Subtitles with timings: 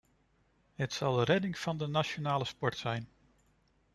[0.75, 3.09] Het zal de redding van de nationale sport zijn.